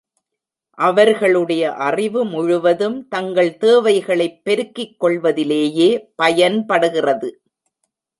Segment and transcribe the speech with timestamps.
[0.77, 6.09] அவர்களுடைய அறிவு முழுதும் தங்கள் தேவைகளைப் பெருக்கிக் கொள்வதிலேயே
[6.15, 7.41] பயன்படுகிறது.